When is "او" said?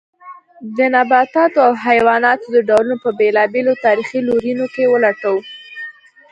1.67-1.73